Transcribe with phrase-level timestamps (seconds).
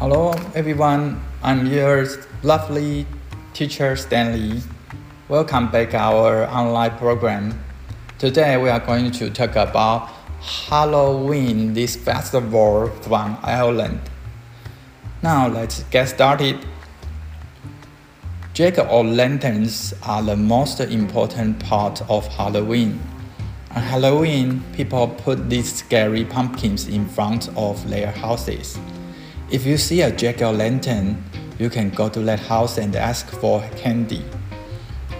[0.00, 2.06] Hello everyone, I'm your
[2.42, 3.06] lovely
[3.52, 4.62] teacher Stanley.
[5.28, 7.62] Welcome back our online program.
[8.18, 10.08] Today we are going to talk about
[10.40, 14.00] Halloween, this festival from Ireland.
[15.22, 16.56] Now let's get started.
[18.54, 22.98] Jack-o'-lanterns are the most important part of Halloween.
[23.76, 28.78] On Halloween, people put these scary pumpkins in front of their houses.
[29.50, 31.16] If you see a jack-o'-lantern,
[31.58, 34.24] you can go to that house and ask for candy.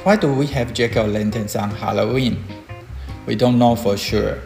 [0.05, 2.45] Why do we have jack-o'-lanterns on Halloween?
[3.27, 4.39] We don't know for sure.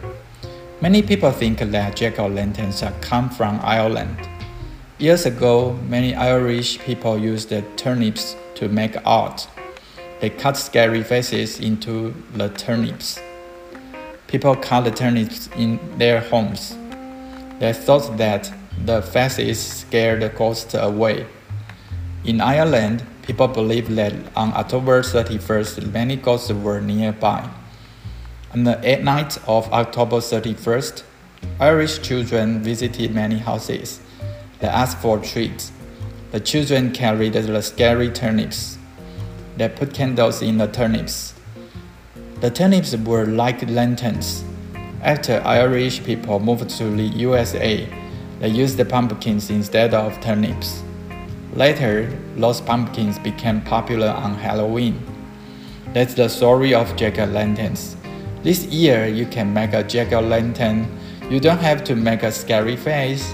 [0.81, 4.17] Many people think that jack-o'-lanterns come from Ireland.
[4.97, 9.47] Years ago, many Irish people used turnips to make art.
[10.19, 13.19] They cut scary faces into the turnips.
[14.25, 16.75] People cut the turnips in their homes.
[17.59, 18.51] They thought that
[18.83, 21.25] the faces scared the ghosts away.
[22.25, 27.49] In Ireland, people believe that on October 31st, many ghosts were nearby.
[28.53, 31.03] On the night of October 31st,
[31.59, 34.01] Irish children visited many houses.
[34.59, 35.71] They asked for treats.
[36.31, 38.77] The children carried the scary turnips.
[39.57, 41.33] They put candles in the turnips.
[42.41, 44.43] The turnips were like lanterns.
[45.01, 47.87] After Irish people moved to the USA,
[48.39, 50.83] they used the pumpkins instead of turnips.
[51.53, 54.99] Later, those pumpkins became popular on Halloween.
[55.93, 57.95] That's the story of jack-o'-lanterns.
[58.43, 60.85] This year, you can make a jack-o'-lantern.
[61.31, 63.33] You don't have to make a scary face.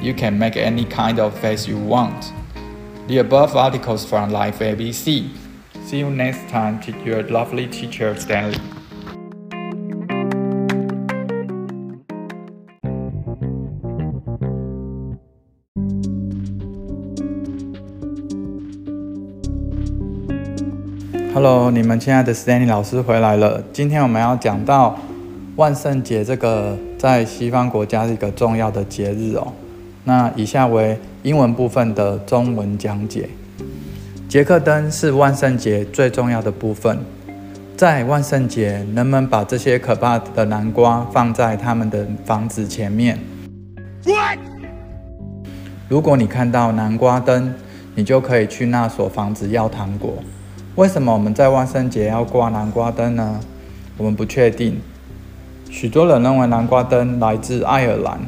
[0.00, 2.32] You can make any kind of face you want.
[3.08, 5.30] The above articles from Life ABC.
[5.84, 8.60] See you next time to your lovely teacher Stanley.
[21.44, 23.60] Hello，你们亲爱的 Stanley 老师回来了。
[23.72, 24.96] 今天我们要讲到
[25.56, 29.52] 万圣节这个在西方国家是一个重要的节日哦。
[30.04, 33.28] 那以下为英文部分的中文讲解。
[34.28, 36.96] 杰克灯是万圣节最重要的部分。
[37.76, 43.18] 在万圣节，人们把这些可怕的南瓜放在他们的房子前面。
[44.04, 44.38] What?
[45.88, 47.52] 如果你看到南瓜灯，
[47.96, 50.22] 你就可以去那所房子要糖果。
[50.74, 53.38] 为什么我们在万圣节要挂南瓜灯呢？
[53.98, 54.80] 我们不确定。
[55.70, 58.18] 许多人认为南瓜灯来自爱尔兰。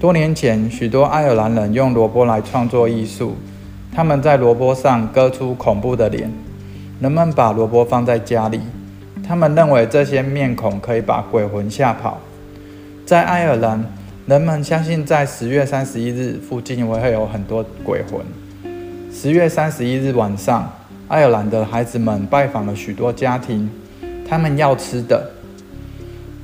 [0.00, 3.36] 多年前，许多爱尔兰人用萝卜来创作艺术。
[3.94, 6.28] 他们在萝卜上割出恐怖的脸。
[6.98, 8.60] 人们把萝卜放在家里，
[9.24, 12.18] 他们认为这些面孔可以把鬼魂吓跑。
[13.06, 13.84] 在爱尔兰，
[14.26, 18.20] 人们相信在十月三十一日附近会有很多鬼魂。
[19.12, 20.68] 十月三十一日晚上，
[21.12, 23.68] 爱尔兰的孩子们拜访了许多家庭，
[24.26, 25.22] 他们要吃的。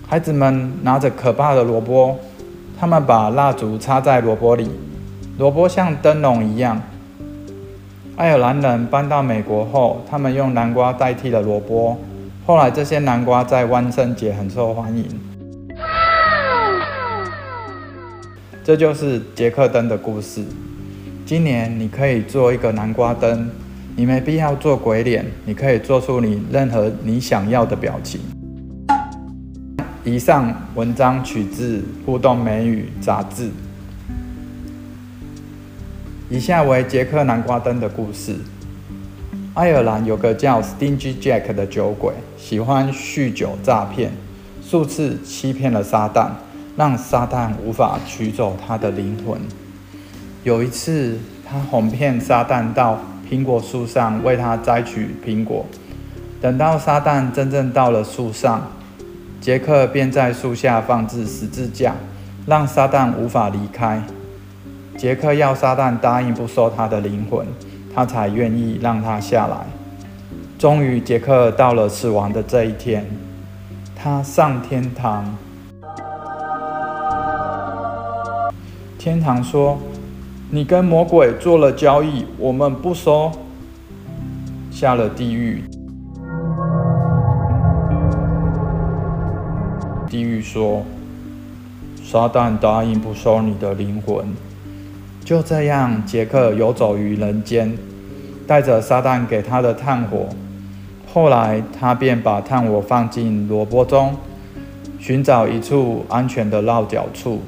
[0.06, 2.14] 孩子们拿着可怕的萝卜，
[2.78, 4.70] 他们把蜡烛插在萝卜里，
[5.38, 6.82] 萝卜像灯笼一样。
[8.16, 11.96] 爱尔兰人搬到美国后，他们用南瓜代替了萝卜。
[12.44, 15.06] 后来，这些南瓜在万圣节很受欢迎。
[18.62, 20.44] 这就是杰克灯的故事。
[21.24, 23.50] 今年你可以做一个南瓜灯。
[23.98, 28.20] 你没必要做鬼脸，你可以做出你任何你想要的表情。
[30.04, 33.50] 以上文章取自互动美语杂志。
[36.30, 38.36] 以下为杰克南瓜灯的故事。
[39.54, 44.12] 爱尔兰有个叫 Stingy Jack 的酒鬼，喜欢酗酒诈骗，
[44.62, 46.30] 数次欺骗了撒旦，
[46.76, 49.40] 让撒旦无法取走他的灵魂。
[50.44, 55.66] 有一次，他哄骗撒旦到苹果树上为他摘取苹果，
[56.40, 58.66] 等到撒旦真正到了树上，
[59.38, 61.94] 杰克便在树下放置十字架，
[62.46, 64.02] 让撒旦无法离开。
[64.96, 67.46] 杰克要撒旦答应不收他的灵魂，
[67.94, 69.58] 他才愿意让他下来。
[70.58, 73.04] 终于，杰克到了死亡的这一天，
[73.94, 75.36] 他上天堂。
[78.98, 79.78] 天堂说。
[80.50, 83.30] 你跟魔鬼做了交易，我们不收。
[84.70, 85.62] 下了地狱，
[90.08, 90.84] 地狱说
[92.02, 94.24] ：“撒旦答应不收你的灵魂。”
[95.22, 97.76] 就这样，杰克游走于人间，
[98.46, 100.28] 带着撒旦给他的炭火。
[101.12, 104.16] 后来，他便把炭火放进萝卜中，
[104.98, 107.42] 寻找一处安全的落脚处。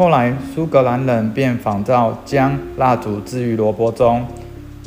[0.00, 4.26] 后来苏格兰人便仿照将蜡烛置于萝卜中，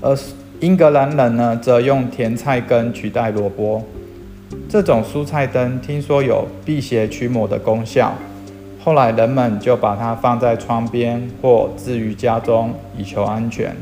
[0.01, 0.17] 而
[0.59, 3.83] 英格兰人呢，则用甜菜根取代萝卜。
[4.67, 8.15] 这种蔬菜灯听说有辟邪驱魔的功效，
[8.83, 13.75] 后来人们就把它放在窗边或置于家中，以求安全。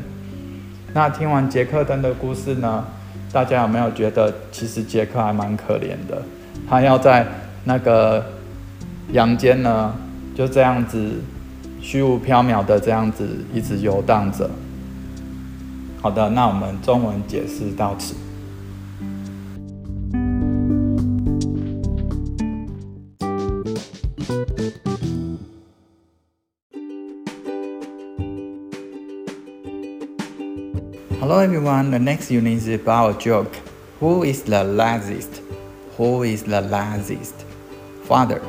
[0.92, 2.84] 那听完杰克灯的故事呢，
[3.32, 6.20] 大家有没有觉得其实杰克还蛮可怜的？
[6.68, 7.26] 他要在
[7.64, 8.22] 那个
[9.12, 9.94] 阳间呢，
[10.34, 11.20] 就这样子
[11.80, 14.50] 虚无缥缈的这样子一直游荡着。
[16.00, 18.14] 好的，那我们中文解释到此。
[31.20, 33.52] Hello everyone, the next unit is about a joke.
[34.00, 35.40] Who is the laziest?
[35.96, 37.34] Who is the laziest?
[38.08, 38.40] Father.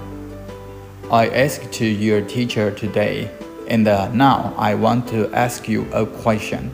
[1.14, 3.30] I asked to your teacher today,
[3.68, 6.72] and uh, now I want to ask you a question.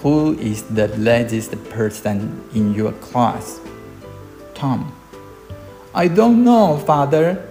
[0.00, 3.60] Who is the laziest person in your class?
[4.54, 4.96] Tom.
[5.94, 7.46] I don't know, father.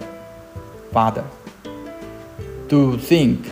[0.90, 1.24] Father.
[2.66, 3.46] Do you think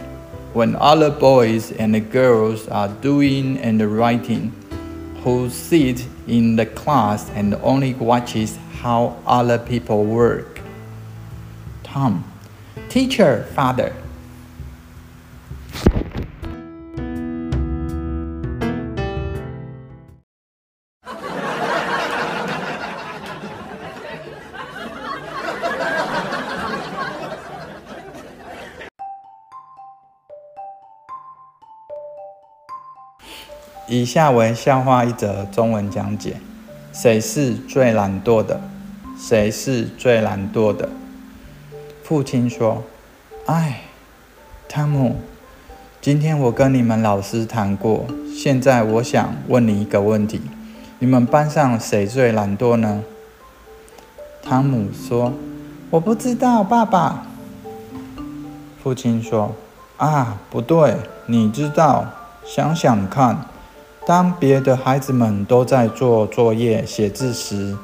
[0.52, 4.50] when other boys and girls are doing and writing,
[5.22, 10.60] who sits in the class and only watches how other people work.
[11.84, 12.29] Tom,
[12.90, 13.92] teacher, father.
[33.86, 36.36] 以下为笑话一则中文讲解：
[36.92, 38.60] 谁是最懒惰的？
[39.16, 40.88] 谁是最懒惰的？
[42.10, 42.82] 父亲说
[43.46, 43.82] ：“哎，
[44.68, 45.20] 汤姆，
[46.00, 48.04] 今天我跟你们老师谈过，
[48.34, 50.40] 现在我想问你一个问题：
[50.98, 53.04] 你们班上谁最懒惰呢？”
[54.42, 55.32] 汤姆说
[55.90, 57.26] ：“我不知道，爸爸。”
[58.82, 59.54] 父亲说
[59.96, 60.96] ：“啊，不对，
[61.26, 62.06] 你知道，
[62.44, 63.44] 想想看。”
[64.04, 67.78] 当别的孩子们都在做作业、写字时，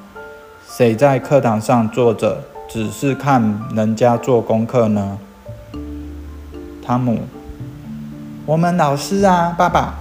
[0.69, 2.43] 谁在课堂上坐着，
[2.77, 5.19] 只是看人家做功课呢？
[6.85, 7.21] 汤姆，
[8.45, 9.95] 我们老师啊，爸爸。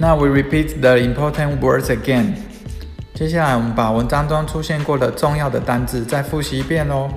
[0.00, 2.34] Now we repeat the important words again.
[3.22, 7.08] 接下来我们把文章中出现过的重要的单字再复习一遍喽。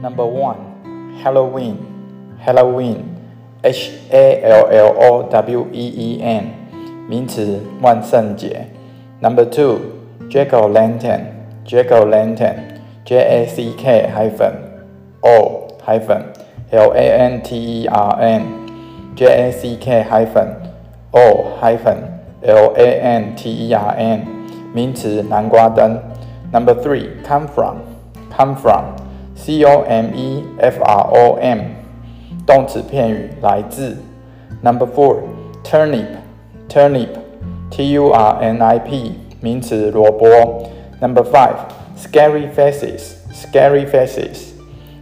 [0.00, 0.58] Number one,
[1.24, 1.78] Halloween,
[2.46, 2.98] Halloween,
[3.62, 4.04] H-A-L-L-O-W-E-E-N，
[7.08, 8.68] 名词，万圣节。
[9.20, 9.80] Number two,
[10.30, 11.24] Jack-o'-lantern。
[11.64, 12.56] Jack o' lantern,
[13.04, 14.71] J A C K hyphen
[15.21, 16.23] O hyphen
[16.71, 18.43] L A N T E R N,
[19.15, 20.55] J A C K hyphen
[21.11, 21.97] O hyphen
[22.43, 24.25] L A N T E R N，
[24.73, 25.99] 名词，南瓜灯。
[26.51, 27.77] Number three, come from,
[28.35, 28.95] come from,
[29.35, 31.59] C O M E F R O M，
[32.45, 33.97] 动词片语，来自。
[34.61, 35.23] Number four,
[35.63, 36.07] turnip,
[36.69, 37.09] turnip,
[37.69, 40.69] T U R N I P，名词，萝卜。
[40.99, 41.55] Number five,
[41.97, 44.50] scary faces, scary faces,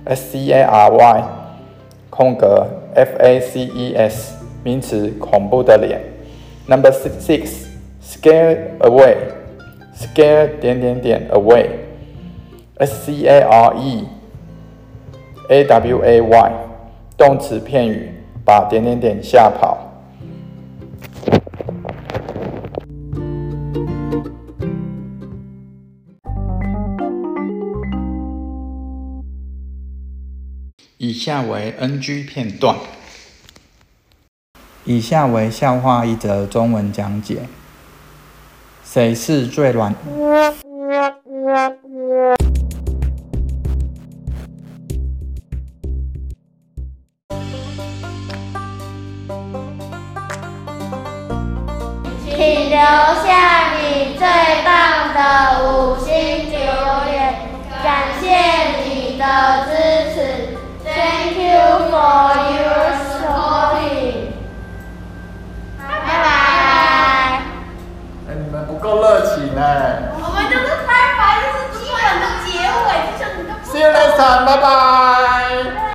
[0.04, 1.24] S C A R Y
[2.08, 6.00] 空格 F A C E S 名词，恐怖的脸。
[6.66, 7.66] Number six,
[8.02, 9.16] scare away,
[9.96, 11.66] scare 点点点 away,
[12.78, 14.04] S C A R E
[15.48, 16.52] A W A Y
[17.16, 18.12] 动词片语，
[18.44, 19.89] 把点点点吓跑。
[31.30, 32.74] 下为 NG 片段。
[34.82, 37.42] 以下为笑话一则中文讲解：
[38.84, 39.94] 谁是最软？
[52.24, 52.76] 请留
[53.24, 53.39] 下
[69.50, 69.62] 赢嘞。
[70.14, 73.50] 我们就是拜拜，就是基本的结尾，就像你个。
[73.64, 75.89] See you next time，拜拜。